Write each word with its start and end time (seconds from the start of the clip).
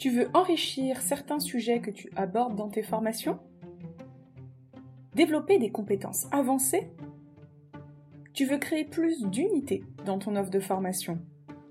Tu 0.00 0.08
veux 0.08 0.30
enrichir 0.32 1.02
certains 1.02 1.40
sujets 1.40 1.82
que 1.82 1.90
tu 1.90 2.10
abordes 2.16 2.56
dans 2.56 2.70
tes 2.70 2.82
formations? 2.82 3.38
Développer 5.14 5.58
des 5.58 5.70
compétences 5.70 6.26
avancées? 6.32 6.90
Tu 8.32 8.46
veux 8.46 8.56
créer 8.56 8.86
plus 8.86 9.22
d'unité 9.26 9.84
dans 10.06 10.18
ton 10.18 10.36
offre 10.36 10.48
de 10.48 10.58
formation 10.58 11.18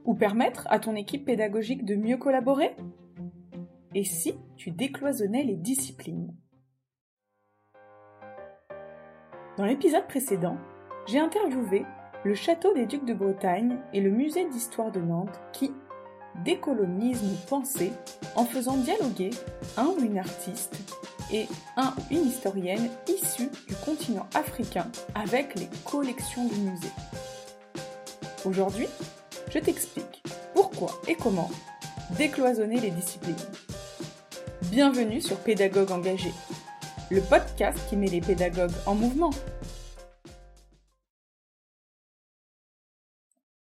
Ou 0.06 0.14
permettre 0.14 0.68
à 0.70 0.78
ton 0.78 0.96
équipe 0.96 1.26
pédagogique 1.26 1.86
de 1.86 1.96
mieux 1.96 2.18
collaborer? 2.18 2.76
Et 3.96 4.04
si 4.04 4.36
tu 4.58 4.70
décloisonnais 4.70 5.44
les 5.44 5.58
disciplines? 5.58 6.32
Dans 9.58 9.66
l'épisode 9.66 10.06
précédent, 10.06 10.60
j'ai 11.08 11.18
interviewé 11.18 11.84
le 12.24 12.36
Château 12.36 12.76
des 12.76 12.86
Ducs 12.86 13.06
de 13.06 13.16
Bretagne 13.16 13.80
et 13.92 14.02
le 14.02 14.12
Musée 14.12 14.48
d'Histoire 14.50 14.92
de 14.92 15.02
Nantes 15.02 15.42
qui 15.52 15.72
décolonisent 16.44 17.24
nos 17.24 17.38
pensées 17.48 17.94
en 18.36 18.46
faisant 18.46 18.78
dialoguer 18.78 19.32
un 19.78 19.86
ou 19.86 20.00
une 20.00 20.18
artiste 20.18 20.76
et 21.32 21.48
un 21.78 21.94
ou 21.98 22.14
une 22.14 22.28
historienne 22.28 22.90
issue 23.08 23.50
du 23.68 23.76
continent 23.76 24.28
africain 24.34 24.88
avec 25.16 25.60
les 25.60 25.70
collections 25.86 26.46
du 26.46 26.56
musée. 26.56 26.92
Aujourd'hui, 28.46 28.88
je 29.54 29.60
t'explique 29.60 30.24
pourquoi 30.54 30.92
et 31.08 31.16
comment 31.16 31.50
décloisonner 32.18 32.80
les 32.80 32.92
disciplines. 32.92 33.36
Bienvenue 34.64 35.22
sur 35.22 35.38
Pédagogue 35.38 35.92
engagé, 35.92 36.32
le 37.10 37.22
podcast 37.22 37.78
qui 37.90 37.96
met 37.96 38.08
les 38.08 38.22
pédagogues 38.22 38.72
en 38.86 38.96
mouvement 38.96 39.32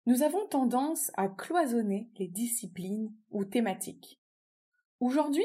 Nous 0.06 0.23
avons 0.23 0.46
tendance 0.46 1.10
à 1.16 1.28
cloisonner 1.28 2.09
les 2.16 2.28
disciplines 2.28 3.12
ou 3.33 3.45
thématiques. 3.45 4.23
Aujourd'hui, 5.01 5.45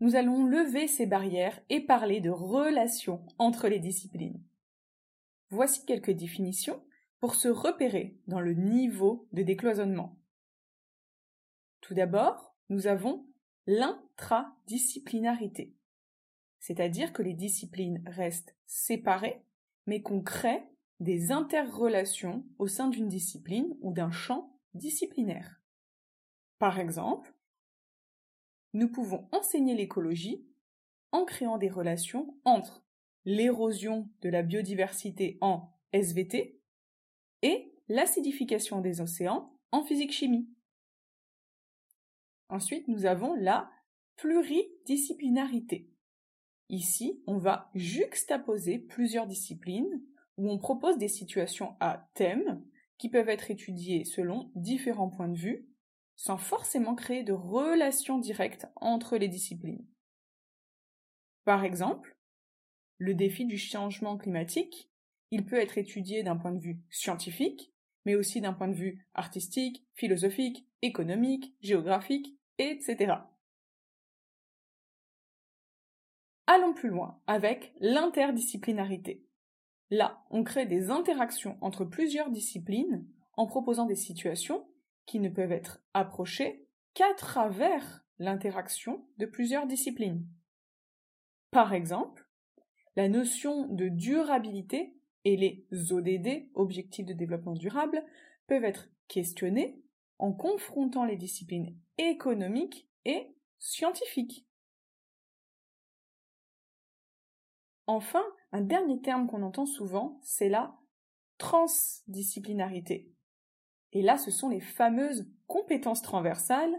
nous 0.00 0.16
allons 0.16 0.44
lever 0.44 0.88
ces 0.88 1.06
barrières 1.06 1.60
et 1.68 1.80
parler 1.80 2.20
de 2.20 2.30
relations 2.30 3.24
entre 3.38 3.68
les 3.68 3.78
disciplines. 3.78 4.42
Voici 5.50 5.86
quelques 5.86 6.10
définitions 6.10 6.82
pour 7.20 7.36
se 7.36 7.46
repérer 7.46 8.18
dans 8.26 8.40
le 8.40 8.54
niveau 8.54 9.28
de 9.32 9.44
décloisonnement. 9.44 10.18
Tout 11.80 11.94
d'abord, 11.94 12.56
nous 12.68 12.88
avons 12.88 13.28
l'intradisciplinarité, 13.68 15.76
c'est-à-dire 16.58 17.12
que 17.12 17.22
les 17.22 17.34
disciplines 17.34 18.02
restent 18.06 18.56
séparées, 18.66 19.44
mais 19.86 20.02
qu'on 20.02 20.20
des 21.00 21.32
interrelations 21.32 22.44
au 22.58 22.66
sein 22.66 22.88
d'une 22.88 23.08
discipline 23.08 23.76
ou 23.80 23.92
d'un 23.92 24.10
champ 24.10 24.56
disciplinaire. 24.74 25.60
Par 26.58 26.78
exemple, 26.78 27.34
nous 28.74 28.88
pouvons 28.88 29.26
enseigner 29.32 29.74
l'écologie 29.74 30.46
en 31.12 31.24
créant 31.24 31.58
des 31.58 31.70
relations 31.70 32.36
entre 32.44 32.84
l'érosion 33.24 34.08
de 34.20 34.28
la 34.28 34.42
biodiversité 34.42 35.38
en 35.40 35.72
SVT 35.92 36.60
et 37.42 37.74
l'acidification 37.88 38.80
des 38.80 39.00
océans 39.00 39.58
en 39.72 39.82
physique-chimie. 39.82 40.48
Ensuite, 42.48 42.88
nous 42.88 43.06
avons 43.06 43.34
la 43.34 43.70
pluridisciplinarité. 44.16 45.90
Ici, 46.68 47.22
on 47.26 47.38
va 47.38 47.70
juxtaposer 47.74 48.78
plusieurs 48.78 49.26
disciplines 49.26 50.02
où 50.40 50.50
on 50.50 50.58
propose 50.58 50.96
des 50.96 51.08
situations 51.08 51.76
à 51.80 52.08
thème 52.14 52.64
qui 52.96 53.10
peuvent 53.10 53.28
être 53.28 53.50
étudiées 53.50 54.04
selon 54.04 54.50
différents 54.54 55.10
points 55.10 55.28
de 55.28 55.38
vue, 55.38 55.68
sans 56.16 56.38
forcément 56.38 56.94
créer 56.94 57.22
de 57.22 57.34
relations 57.34 58.18
directes 58.18 58.66
entre 58.76 59.18
les 59.18 59.28
disciplines. 59.28 59.86
Par 61.44 61.62
exemple, 61.62 62.16
le 62.96 63.12
défi 63.14 63.44
du 63.44 63.58
changement 63.58 64.16
climatique, 64.16 64.90
il 65.30 65.44
peut 65.44 65.60
être 65.60 65.76
étudié 65.76 66.22
d'un 66.22 66.36
point 66.36 66.52
de 66.52 66.58
vue 66.58 66.80
scientifique, 66.88 67.74
mais 68.06 68.14
aussi 68.14 68.40
d'un 68.40 68.54
point 68.54 68.68
de 68.68 68.74
vue 68.74 69.06
artistique, 69.12 69.86
philosophique, 69.94 70.66
économique, 70.80 71.54
géographique, 71.60 72.34
etc. 72.56 73.12
Allons 76.46 76.72
plus 76.72 76.88
loin 76.88 77.20
avec 77.26 77.74
l'interdisciplinarité. 77.80 79.22
Là, 79.90 80.24
on 80.30 80.44
crée 80.44 80.66
des 80.66 80.90
interactions 80.90 81.58
entre 81.60 81.84
plusieurs 81.84 82.30
disciplines 82.30 83.06
en 83.36 83.46
proposant 83.46 83.86
des 83.86 83.96
situations 83.96 84.66
qui 85.06 85.18
ne 85.18 85.28
peuvent 85.28 85.52
être 85.52 85.82
approchées 85.94 86.66
qu'à 86.94 87.12
travers 87.14 88.04
l'interaction 88.18 89.04
de 89.18 89.26
plusieurs 89.26 89.66
disciplines. 89.66 90.24
Par 91.50 91.72
exemple, 91.74 92.28
la 92.96 93.08
notion 93.08 93.66
de 93.66 93.88
durabilité 93.88 94.94
et 95.24 95.36
les 95.36 95.66
ODD, 95.92 96.50
objectifs 96.54 97.06
de 97.06 97.12
développement 97.12 97.54
durable, 97.54 98.04
peuvent 98.46 98.64
être 98.64 98.88
questionnées 99.08 99.82
en 100.18 100.32
confrontant 100.32 101.04
les 101.04 101.16
disciplines 101.16 101.76
économiques 101.98 102.88
et 103.04 103.34
scientifiques. 103.58 104.46
Enfin, 107.86 108.24
un 108.52 108.60
dernier 108.60 109.00
terme 109.00 109.26
qu'on 109.26 109.42
entend 109.42 109.66
souvent, 109.66 110.18
c'est 110.22 110.48
la 110.48 110.76
transdisciplinarité. 111.38 113.12
Et 113.92 114.02
là, 114.02 114.18
ce 114.18 114.30
sont 114.30 114.48
les 114.48 114.60
fameuses 114.60 115.28
compétences 115.46 116.02
transversales 116.02 116.74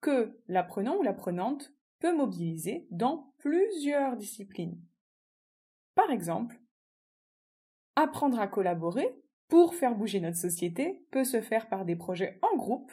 que 0.00 0.40
l'apprenant 0.48 0.96
ou 0.96 1.02
l'apprenante 1.02 1.72
peut 1.98 2.14
mobiliser 2.14 2.86
dans 2.90 3.32
plusieurs 3.38 4.16
disciplines. 4.16 4.80
Par 5.94 6.10
exemple, 6.10 6.60
apprendre 7.96 8.40
à 8.40 8.48
collaborer 8.48 9.16
pour 9.48 9.74
faire 9.74 9.94
bouger 9.94 10.20
notre 10.20 10.36
société 10.36 11.06
peut 11.10 11.24
se 11.24 11.40
faire 11.40 11.68
par 11.68 11.84
des 11.84 11.96
projets 11.96 12.38
en 12.42 12.56
groupe 12.56 12.90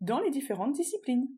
dans 0.00 0.20
les 0.20 0.30
différentes 0.30 0.72
disciplines. 0.72 1.28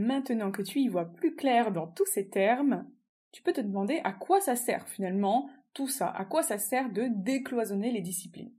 Maintenant 0.00 0.50
que 0.50 0.62
tu 0.62 0.80
y 0.80 0.88
vois 0.88 1.04
plus 1.04 1.36
clair 1.36 1.72
dans 1.72 1.86
tous 1.86 2.06
ces 2.06 2.30
termes, 2.30 2.90
tu 3.32 3.42
peux 3.42 3.52
te 3.52 3.60
demander 3.60 4.00
à 4.02 4.14
quoi 4.14 4.40
ça 4.40 4.56
sert 4.56 4.88
finalement 4.88 5.50
tout 5.74 5.88
ça, 5.88 6.08
à 6.08 6.24
quoi 6.24 6.42
ça 6.42 6.56
sert 6.56 6.90
de 6.90 7.08
décloisonner 7.10 7.92
les 7.92 8.00
disciplines. 8.00 8.54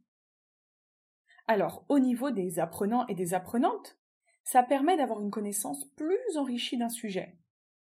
Alors, 1.47 1.83
au 1.89 1.97
niveau 1.97 2.29
des 2.29 2.59
apprenants 2.59 3.07
et 3.07 3.15
des 3.15 3.33
apprenantes, 3.33 3.97
ça 4.43 4.61
permet 4.61 4.97
d'avoir 4.97 5.19
une 5.19 5.31
connaissance 5.31 5.83
plus 5.95 6.37
enrichie 6.37 6.77
d'un 6.77 6.89
sujet 6.89 7.39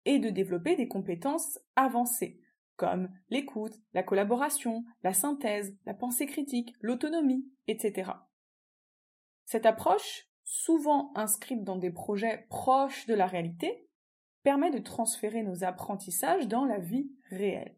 et 0.05 0.17
de 0.17 0.31
développer 0.31 0.75
des 0.75 0.87
compétences 0.87 1.59
avancées, 1.75 2.41
comme 2.75 3.07
l'écoute, 3.29 3.79
la 3.93 4.01
collaboration, 4.01 4.83
la 5.03 5.13
synthèse, 5.13 5.77
la 5.85 5.93
pensée 5.93 6.25
critique, 6.25 6.73
l'autonomie, 6.81 7.47
etc. 7.67 8.13
Cette 9.45 9.67
approche 9.67 10.27
souvent 10.43 11.11
inscrite 11.15 11.63
dans 11.63 11.77
des 11.77 11.91
projets 11.91 12.45
proches 12.49 13.05
de 13.05 13.13
la 13.13 13.27
réalité, 13.27 13.87
permet 14.43 14.71
de 14.71 14.79
transférer 14.79 15.43
nos 15.43 15.63
apprentissages 15.63 16.47
dans 16.47 16.65
la 16.65 16.77
vie 16.77 17.09
réelle. 17.29 17.75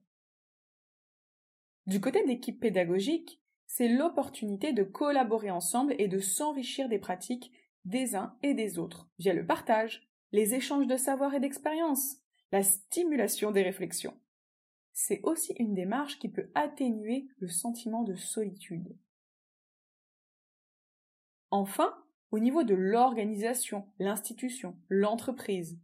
Du 1.86 2.02
côté 2.02 2.26
d'équipe 2.26 2.60
pédagogique, 2.60 3.40
c'est 3.68 3.88
l'opportunité 3.88 4.74
de 4.74 4.84
collaborer 4.84 5.52
ensemble 5.52 5.96
et 6.00 6.08
de 6.08 6.20
s'enrichir 6.20 6.90
des 6.90 7.00
pratiques 7.00 7.52
des 7.86 8.16
uns 8.16 8.36
et 8.42 8.56
des 8.56 8.80
autres 8.80 9.08
via 9.20 9.34
le 9.34 9.46
partage, 9.46 10.10
les 10.32 10.56
échanges 10.56 10.88
de 10.88 10.98
savoir 10.98 11.36
et 11.36 11.40
d'expérience, 11.40 12.18
la 12.52 12.64
stimulation 12.64 13.52
des 13.52 13.62
réflexions. 13.62 14.20
C'est 14.94 15.22
aussi 15.24 15.54
une 15.60 15.76
démarche 15.76 16.18
qui 16.20 16.30
peut 16.30 16.50
atténuer 16.56 17.28
le 17.38 17.48
sentiment 17.48 18.04
de 18.04 18.16
solitude. 18.16 18.98
Enfin, 21.52 21.96
au 22.32 22.40
niveau 22.40 22.64
de 22.64 22.76
l'organisation, 22.76 23.88
l'institution, 24.00 24.78
l'entreprise. 24.90 25.80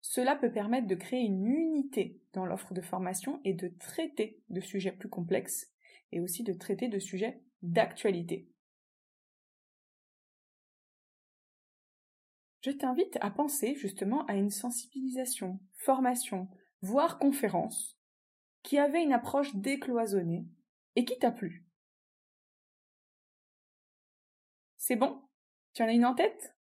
Cela 0.00 0.36
peut 0.36 0.52
permettre 0.52 0.86
de 0.86 0.94
créer 0.94 1.22
une 1.22 1.46
unité 1.46 2.20
dans 2.32 2.44
l'offre 2.44 2.74
de 2.74 2.82
formation 2.82 3.40
et 3.44 3.54
de 3.54 3.68
traiter 3.68 4.42
de 4.50 4.60
sujets 4.60 4.92
plus 4.92 5.08
complexes 5.08 5.72
et 6.12 6.20
aussi 6.20 6.42
de 6.42 6.52
traiter 6.52 6.88
de 6.88 6.98
sujets 6.98 7.40
d'actualité. 7.62 8.48
Je 12.60 12.70
t'invite 12.70 13.18
à 13.20 13.30
penser 13.30 13.74
justement 13.74 14.24
à 14.26 14.34
une 14.34 14.50
sensibilisation, 14.50 15.60
formation, 15.76 16.48
voire 16.80 17.18
conférence 17.18 17.98
qui 18.62 18.78
avait 18.78 19.02
une 19.02 19.12
approche 19.12 19.54
décloisonnée 19.54 20.46
et 20.96 21.04
qui 21.04 21.18
t'a 21.18 21.30
plu. 21.30 21.66
C'est 24.78 24.96
bon? 24.96 25.23
Tu 25.74 25.82
en 25.82 25.88
as 25.88 25.92
une 25.92 26.06
en 26.06 26.14
tête? 26.14 26.56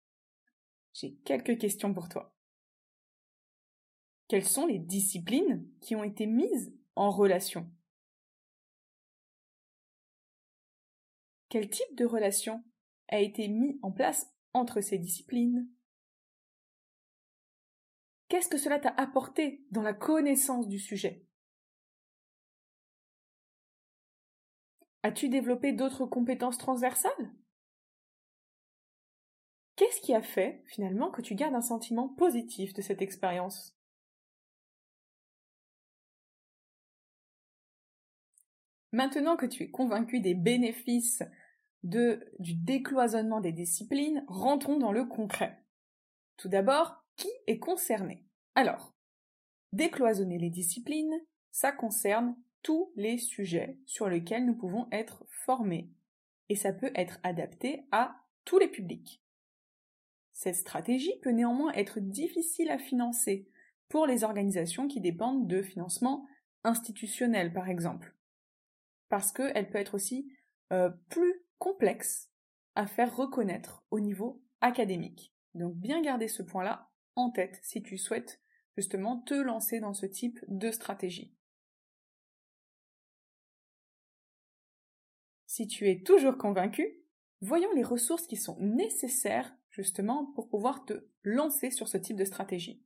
J'ai 0.92 1.14
quelques 1.24 1.58
questions 1.58 1.92
pour 1.92 2.08
toi. 2.08 2.34
Quelles 4.28 4.46
sont 4.46 4.66
les 4.66 4.78
disciplines 4.78 5.68
qui 5.80 5.96
ont 5.96 6.04
été 6.04 6.26
mises 6.26 6.72
en 6.94 7.10
relation? 7.10 7.70
Quel 11.48 11.68
type 11.68 11.96
de 11.96 12.04
relation 12.04 12.62
a 13.08 13.18
été 13.18 13.48
mis 13.48 13.78
en 13.82 13.90
place 13.90 14.32
entre 14.52 14.80
ces 14.80 14.98
disciplines? 14.98 15.68
Qu'est-ce 18.28 18.48
que 18.48 18.58
cela 18.58 18.78
t'a 18.78 18.90
apporté 18.90 19.66
dans 19.72 19.82
la 19.82 19.92
connaissance 19.92 20.68
du 20.68 20.78
sujet? 20.78 21.26
As-tu 25.02 25.28
développé 25.28 25.72
d'autres 25.72 26.06
compétences 26.06 26.58
transversales? 26.58 27.34
Qu'est-ce 29.80 30.02
qui 30.02 30.12
a 30.12 30.20
fait, 30.20 30.62
finalement, 30.66 31.10
que 31.10 31.22
tu 31.22 31.34
gardes 31.34 31.54
un 31.54 31.62
sentiment 31.62 32.06
positif 32.06 32.74
de 32.74 32.82
cette 32.82 33.00
expérience? 33.00 33.74
Maintenant 38.92 39.38
que 39.38 39.46
tu 39.46 39.62
es 39.62 39.70
convaincu 39.70 40.20
des 40.20 40.34
bénéfices 40.34 41.22
de, 41.82 42.30
du 42.40 42.52
décloisonnement 42.52 43.40
des 43.40 43.52
disciplines, 43.52 44.22
rentrons 44.28 44.76
dans 44.76 44.92
le 44.92 45.06
concret. 45.06 45.64
Tout 46.36 46.50
d'abord, 46.50 47.02
qui 47.16 47.30
est 47.46 47.58
concerné? 47.58 48.26
Alors, 48.54 48.94
décloisonner 49.72 50.36
les 50.36 50.50
disciplines, 50.50 51.18
ça 51.52 51.72
concerne 51.72 52.36
tous 52.62 52.92
les 52.96 53.16
sujets 53.16 53.78
sur 53.86 54.10
lesquels 54.10 54.44
nous 54.44 54.58
pouvons 54.58 54.88
être 54.92 55.24
formés, 55.30 55.90
et 56.50 56.54
ça 56.54 56.74
peut 56.74 56.92
être 56.94 57.18
adapté 57.22 57.86
à 57.92 58.14
tous 58.44 58.58
les 58.58 58.68
publics. 58.68 59.22
Cette 60.40 60.56
stratégie 60.56 61.18
peut 61.20 61.32
néanmoins 61.32 61.72
être 61.72 62.00
difficile 62.00 62.70
à 62.70 62.78
financer 62.78 63.46
pour 63.90 64.06
les 64.06 64.24
organisations 64.24 64.88
qui 64.88 65.00
dépendent 65.00 65.46
de 65.46 65.60
financement 65.60 66.26
institutionnel, 66.64 67.52
par 67.52 67.68
exemple 67.68 68.14
parce 69.10 69.32
qu'elle 69.32 69.68
peut 69.68 69.78
être 69.78 69.94
aussi 69.94 70.32
euh, 70.72 70.88
plus 71.10 71.44
complexe 71.58 72.30
à 72.74 72.86
faire 72.86 73.14
reconnaître 73.14 73.84
au 73.90 74.00
niveau 74.00 74.42
académique. 74.62 75.34
Donc 75.54 75.74
bien 75.74 76.00
garder 76.00 76.28
ce 76.28 76.42
point-là 76.42 76.88
en 77.16 77.30
tête 77.30 77.58
si 77.62 77.82
tu 77.82 77.98
souhaites 77.98 78.40
justement 78.78 79.18
te 79.18 79.34
lancer 79.34 79.80
dans 79.80 79.92
ce 79.92 80.06
type 80.06 80.38
de 80.48 80.70
stratégie. 80.70 81.34
Si 85.46 85.66
tu 85.66 85.90
es 85.90 86.02
toujours 86.02 86.38
convaincu, 86.38 87.02
voyons 87.40 87.72
les 87.74 87.82
ressources 87.82 88.28
qui 88.28 88.36
sont 88.36 88.56
nécessaires 88.60 89.52
pour 90.34 90.48
pouvoir 90.48 90.84
te 90.84 91.04
lancer 91.22 91.70
sur 91.70 91.88
ce 91.88 91.98
type 91.98 92.16
de 92.16 92.24
stratégie. 92.24 92.82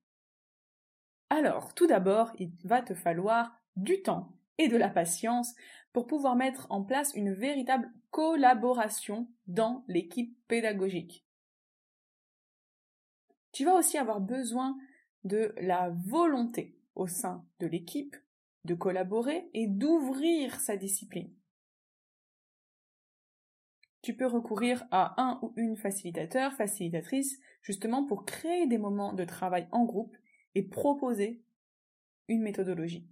Alors, 1.30 1.74
tout 1.74 1.86
d'abord, 1.86 2.32
il 2.38 2.52
va 2.64 2.82
te 2.82 2.94
falloir 2.94 3.60
du 3.76 4.02
temps 4.02 4.32
et 4.58 4.68
de 4.68 4.76
la 4.76 4.88
patience 4.88 5.54
pour 5.92 6.06
pouvoir 6.06 6.36
mettre 6.36 6.66
en 6.70 6.82
place 6.82 7.12
une 7.14 7.32
véritable 7.32 7.92
collaboration 8.10 9.28
dans 9.46 9.84
l'équipe 9.88 10.36
pédagogique. 10.46 11.24
Tu 13.52 13.64
vas 13.64 13.74
aussi 13.74 13.98
avoir 13.98 14.20
besoin 14.20 14.76
de 15.24 15.54
la 15.58 15.90
volonté 16.04 16.76
au 16.94 17.06
sein 17.06 17.44
de 17.60 17.66
l'équipe 17.66 18.16
de 18.64 18.74
collaborer 18.74 19.48
et 19.54 19.66
d'ouvrir 19.66 20.60
sa 20.60 20.76
discipline. 20.76 21.30
Tu 24.04 24.14
peux 24.14 24.26
recourir 24.26 24.84
à 24.90 25.14
un 25.16 25.38
ou 25.40 25.54
une 25.56 25.78
facilitateur, 25.78 26.52
facilitatrice, 26.52 27.40
justement 27.62 28.04
pour 28.04 28.26
créer 28.26 28.66
des 28.66 28.76
moments 28.76 29.14
de 29.14 29.24
travail 29.24 29.66
en 29.72 29.86
groupe 29.86 30.14
et 30.54 30.62
proposer 30.62 31.42
une 32.28 32.42
méthodologie. 32.42 33.08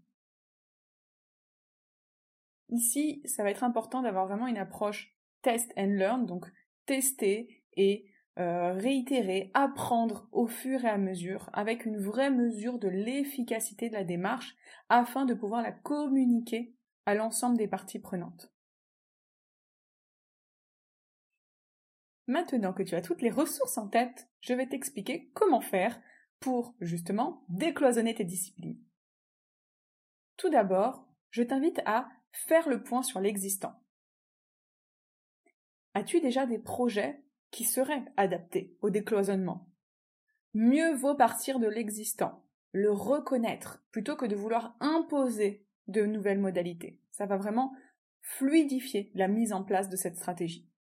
Ici, 2.68 3.22
ça 3.24 3.42
va 3.42 3.48
être 3.48 3.64
important 3.64 4.02
d'avoir 4.02 4.26
vraiment 4.26 4.46
une 4.46 4.58
approche 4.58 5.16
test 5.40 5.72
and 5.78 5.94
learn, 5.94 6.26
donc 6.26 6.44
tester 6.84 7.64
et 7.72 8.04
euh, 8.38 8.74
réitérer, 8.74 9.50
apprendre 9.54 10.28
au 10.30 10.46
fur 10.46 10.84
et 10.84 10.90
à 10.90 10.98
mesure, 10.98 11.48
avec 11.54 11.86
une 11.86 11.96
vraie 11.96 12.30
mesure 12.30 12.78
de 12.78 12.88
l'efficacité 12.88 13.88
de 13.88 13.94
la 13.94 14.04
démarche, 14.04 14.56
afin 14.90 15.24
de 15.24 15.32
pouvoir 15.32 15.62
la 15.62 15.72
communiquer 15.72 16.74
à 17.06 17.14
l'ensemble 17.14 17.56
des 17.56 17.66
parties 17.66 17.98
prenantes. 17.98 18.51
Maintenant 22.32 22.72
que 22.72 22.82
tu 22.82 22.94
as 22.94 23.02
toutes 23.02 23.20
les 23.20 23.28
ressources 23.28 23.76
en 23.76 23.88
tête, 23.88 24.26
je 24.40 24.54
vais 24.54 24.66
t'expliquer 24.66 25.30
comment 25.34 25.60
faire 25.60 26.00
pour 26.40 26.74
justement 26.80 27.44
décloisonner 27.50 28.14
tes 28.14 28.24
disciplines. 28.24 28.80
Tout 30.38 30.48
d'abord, 30.48 31.06
je 31.28 31.42
t'invite 31.42 31.82
à 31.84 32.08
faire 32.30 32.70
le 32.70 32.82
point 32.82 33.02
sur 33.02 33.20
l'existant. 33.20 33.74
As-tu 35.92 36.22
déjà 36.22 36.46
des 36.46 36.58
projets 36.58 37.22
qui 37.50 37.64
seraient 37.64 38.06
adaptés 38.16 38.78
au 38.80 38.88
décloisonnement? 38.88 39.68
Mieux 40.54 40.94
vaut 40.94 41.14
partir 41.14 41.58
de 41.58 41.68
l'existant, 41.68 42.46
le 42.72 42.92
reconnaître, 42.92 43.84
plutôt 43.90 44.16
que 44.16 44.24
de 44.24 44.36
vouloir 44.36 44.74
imposer 44.80 45.66
de 45.86 46.06
nouvelles 46.06 46.40
modalités. 46.40 46.98
Ça 47.10 47.26
va 47.26 47.36
vraiment 47.36 47.74
fluidifier 48.22 49.10
la 49.14 49.28
mise 49.28 49.52
en 49.52 49.64
place 49.64 49.90
de 49.90 49.96
cette 49.96 50.16
stratégie. 50.16 50.71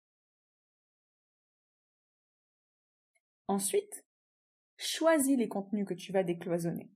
Ensuite, 3.52 4.06
choisis 4.78 5.38
les 5.38 5.50
contenus 5.50 5.86
que 5.86 5.94
tu 5.94 6.12
vas 6.12 6.24
décloisonner 6.24 6.90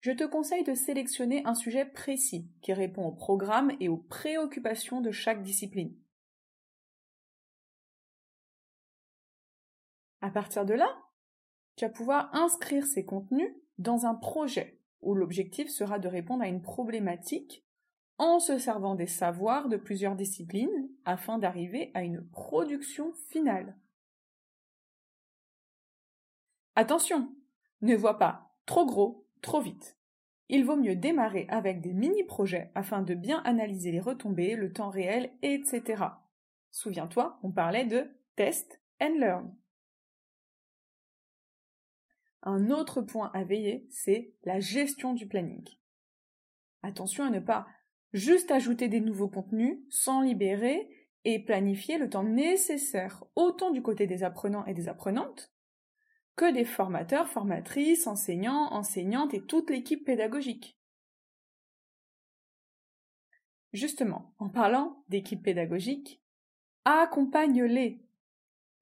je 0.00 0.12
te 0.12 0.24
conseille 0.24 0.64
de 0.64 0.74
sélectionner 0.74 1.44
un 1.44 1.54
sujet 1.54 1.84
précis 1.84 2.48
qui 2.62 2.72
répond 2.72 3.04
au 3.04 3.12
programme 3.12 3.72
et 3.80 3.88
aux 3.88 3.96
préoccupations 3.96 5.00
de 5.00 5.10
chaque 5.10 5.42
discipline. 5.42 5.94
À 10.20 10.30
partir 10.30 10.64
de 10.64 10.74
là, 10.74 10.88
tu 11.76 11.84
vas 11.84 11.90
pouvoir 11.90 12.34
inscrire 12.34 12.86
ces 12.86 13.04
contenus 13.04 13.52
dans 13.78 14.06
un 14.06 14.14
projet 14.14 14.80
où 15.00 15.14
l'objectif 15.14 15.68
sera 15.68 15.98
de 15.98 16.08
répondre 16.08 16.42
à 16.42 16.48
une 16.48 16.62
problématique 16.62 17.64
en 18.18 18.40
se 18.40 18.58
servant 18.58 18.96
des 18.96 19.06
savoirs 19.06 19.68
de 19.68 19.76
plusieurs 19.76 20.16
disciplines 20.16 20.88
afin 21.04 21.38
d'arriver 21.38 21.92
à 21.94 22.02
une 22.02 22.26
production 22.30 23.12
finale. 23.30 23.76
Attention, 26.80 27.28
ne 27.82 27.96
vois 27.96 28.20
pas 28.20 28.54
trop 28.64 28.86
gros 28.86 29.26
trop 29.42 29.60
vite. 29.60 29.98
Il 30.48 30.64
vaut 30.64 30.76
mieux 30.76 30.94
démarrer 30.94 31.44
avec 31.48 31.80
des 31.80 31.92
mini-projets 31.92 32.70
afin 32.76 33.02
de 33.02 33.14
bien 33.14 33.42
analyser 33.44 33.90
les 33.90 33.98
retombées, 33.98 34.54
le 34.54 34.72
temps 34.72 34.88
réel, 34.88 35.32
etc. 35.42 36.04
Souviens-toi, 36.70 37.40
on 37.42 37.50
parlait 37.50 37.84
de 37.84 38.08
test 38.36 38.80
and 39.00 39.18
learn. 39.18 39.56
Un 42.44 42.70
autre 42.70 43.02
point 43.02 43.32
à 43.34 43.42
veiller, 43.42 43.88
c'est 43.90 44.32
la 44.44 44.60
gestion 44.60 45.14
du 45.14 45.26
planning. 45.26 45.68
Attention 46.84 47.24
à 47.24 47.30
ne 47.30 47.40
pas 47.40 47.66
juste 48.12 48.52
ajouter 48.52 48.86
des 48.86 49.00
nouveaux 49.00 49.28
contenus 49.28 49.80
sans 49.90 50.20
libérer 50.20 50.88
et 51.24 51.44
planifier 51.44 51.98
le 51.98 52.08
temps 52.08 52.22
nécessaire 52.22 53.24
autant 53.34 53.72
du 53.72 53.82
côté 53.82 54.06
des 54.06 54.22
apprenants 54.22 54.64
et 54.66 54.74
des 54.74 54.88
apprenantes 54.88 55.52
que 56.38 56.52
des 56.52 56.64
formateurs, 56.64 57.28
formatrices, 57.28 58.06
enseignants, 58.06 58.72
enseignantes 58.72 59.34
et 59.34 59.42
toute 59.42 59.70
l'équipe 59.70 60.04
pédagogique. 60.04 60.78
Justement, 63.72 64.32
en 64.38 64.48
parlant 64.48 65.02
d'équipe 65.08 65.42
pédagogique, 65.42 66.22
accompagne-les. 66.84 68.00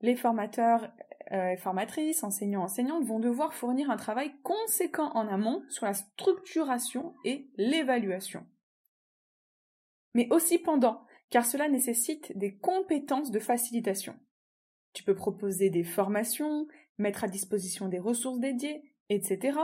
Les 0.02 0.16
formateurs 0.16 0.92
euh, 1.32 1.52
et 1.52 1.56
formatrices, 1.56 2.22
enseignants, 2.22 2.64
enseignantes 2.64 3.06
vont 3.06 3.20
devoir 3.20 3.54
fournir 3.54 3.90
un 3.90 3.96
travail 3.96 4.32
conséquent 4.42 5.10
en 5.14 5.26
amont 5.26 5.64
sur 5.70 5.86
la 5.86 5.94
structuration 5.94 7.14
et 7.24 7.48
l'évaluation. 7.56 8.46
Mais 10.12 10.28
aussi 10.30 10.58
pendant, 10.58 11.06
car 11.30 11.46
cela 11.46 11.70
nécessite 11.70 12.36
des 12.36 12.54
compétences 12.54 13.30
de 13.30 13.40
facilitation. 13.40 14.14
Tu 14.92 15.02
peux 15.04 15.14
proposer 15.14 15.70
des 15.70 15.84
formations, 15.84 16.68
mettre 16.98 17.24
à 17.24 17.28
disposition 17.28 17.88
des 17.88 17.98
ressources 17.98 18.38
dédiées, 18.38 18.82
etc. 19.08 19.58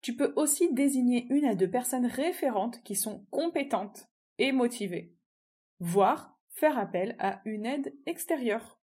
Tu 0.00 0.16
peux 0.16 0.32
aussi 0.36 0.72
désigner 0.72 1.26
une 1.30 1.44
à 1.44 1.54
deux 1.54 1.70
personnes 1.70 2.06
référentes 2.06 2.82
qui 2.82 2.96
sont 2.96 3.26
compétentes 3.30 4.08
et 4.38 4.52
motivées, 4.52 5.14
voire 5.78 6.36
faire 6.50 6.78
appel 6.78 7.16
à 7.18 7.40
une 7.44 7.66
aide 7.66 7.94
extérieure. 8.06 8.80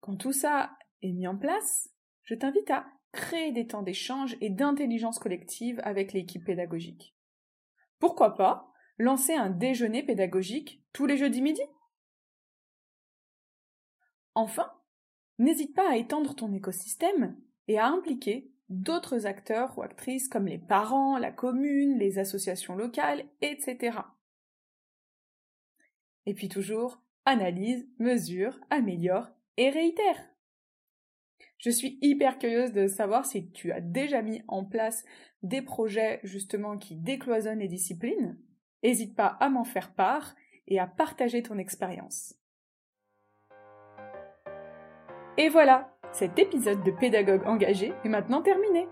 Quand 0.00 0.16
tout 0.16 0.32
ça 0.32 0.76
est 1.02 1.12
mis 1.12 1.26
en 1.26 1.36
place, 1.36 1.90
je 2.22 2.34
t'invite 2.34 2.70
à 2.70 2.86
créer 3.12 3.52
des 3.52 3.66
temps 3.66 3.82
d'échange 3.82 4.36
et 4.40 4.50
d'intelligence 4.50 5.18
collective 5.18 5.80
avec 5.84 6.12
l'équipe 6.12 6.44
pédagogique. 6.44 7.16
Pourquoi 7.98 8.34
pas 8.34 8.72
lancer 8.98 9.34
un 9.34 9.50
déjeuner 9.50 10.02
pédagogique 10.02 10.84
tous 10.92 11.06
les 11.06 11.16
jeudis 11.16 11.42
midi? 11.42 11.62
Enfin, 14.34 14.70
N'hésite 15.38 15.74
pas 15.74 15.90
à 15.90 15.96
étendre 15.96 16.34
ton 16.34 16.52
écosystème 16.52 17.36
et 17.68 17.78
à 17.78 17.86
impliquer 17.86 18.50
d'autres 18.68 19.26
acteurs 19.26 19.76
ou 19.78 19.82
actrices 19.82 20.28
comme 20.28 20.46
les 20.46 20.58
parents, 20.58 21.18
la 21.18 21.30
commune, 21.30 21.98
les 21.98 22.18
associations 22.18 22.74
locales, 22.74 23.24
etc. 23.40 23.98
Et 26.24 26.34
puis 26.34 26.48
toujours, 26.48 27.00
analyse, 27.24 27.88
mesure, 27.98 28.58
améliore 28.70 29.28
et 29.56 29.70
réitère. 29.70 30.28
Je 31.58 31.70
suis 31.70 31.98
hyper 32.02 32.38
curieuse 32.38 32.72
de 32.72 32.86
savoir 32.86 33.24
si 33.24 33.50
tu 33.50 33.72
as 33.72 33.80
déjà 33.80 34.22
mis 34.22 34.42
en 34.48 34.64
place 34.64 35.04
des 35.42 35.62
projets 35.62 36.20
justement 36.22 36.76
qui 36.76 36.96
décloisonnent 36.96 37.60
les 37.60 37.68
disciplines. 37.68 38.38
N'hésite 38.82 39.14
pas 39.14 39.36
à 39.40 39.48
m'en 39.48 39.64
faire 39.64 39.94
part 39.94 40.34
et 40.66 40.78
à 40.78 40.86
partager 40.86 41.42
ton 41.42 41.58
expérience. 41.58 42.34
Et 45.38 45.50
voilà, 45.50 45.90
cet 46.12 46.38
épisode 46.38 46.82
de 46.82 46.90
Pédagogue 46.90 47.46
engagé 47.46 47.92
est 48.04 48.08
maintenant 48.08 48.40
terminé. 48.40 48.88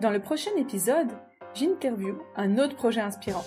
Dans 0.00 0.10
le 0.10 0.20
prochain 0.20 0.52
épisode, 0.56 1.10
j'interview 1.52 2.16
un 2.36 2.58
autre 2.58 2.76
projet 2.76 3.00
inspirant. 3.00 3.44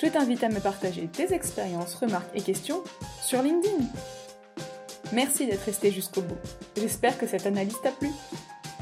Je 0.00 0.06
t'invite 0.06 0.44
à 0.44 0.48
me 0.48 0.60
partager 0.60 1.08
tes 1.08 1.34
expériences, 1.34 1.96
remarques 1.96 2.30
et 2.34 2.40
questions 2.40 2.84
sur 3.20 3.42
LinkedIn. 3.42 3.84
Merci 5.12 5.46
d'être 5.46 5.64
resté 5.64 5.90
jusqu'au 5.90 6.22
bout. 6.22 6.38
J'espère 6.76 7.18
que 7.18 7.26
cette 7.26 7.46
analyse 7.46 7.80
t'a 7.82 7.90
plu. 7.90 8.10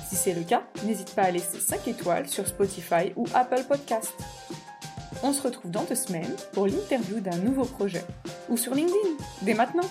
Si 0.06 0.16
c'est 0.16 0.34
le 0.34 0.42
cas, 0.42 0.62
n'hésite 0.84 1.14
pas 1.14 1.22
à 1.22 1.30
laisser 1.30 1.60
5 1.60 1.88
étoiles 1.88 2.28
sur 2.28 2.46
Spotify 2.46 3.14
ou 3.16 3.24
Apple 3.32 3.64
Podcast. 3.66 4.12
On 5.22 5.32
se 5.32 5.42
retrouve 5.42 5.70
dans 5.70 5.84
deux 5.84 5.94
semaines 5.94 6.36
pour 6.52 6.66
l'interview 6.66 7.20
d'un 7.20 7.38
nouveau 7.38 7.64
projet 7.64 8.04
ou 8.50 8.58
sur 8.58 8.74
LinkedIn, 8.74 9.16
dès 9.42 9.54
maintenant. 9.54 9.88